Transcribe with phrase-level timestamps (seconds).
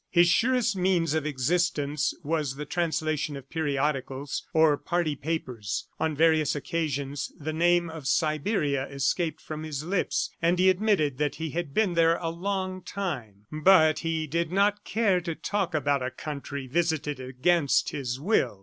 [0.09, 5.87] His surest means of existence was the translation of periodicals or party papers.
[5.99, 11.35] On various occasions the name of Siberia escaped from his lips, and he admitted that
[11.35, 16.01] he had been there a long time; but he did not care to talk about
[16.01, 18.59] a country visited against his will.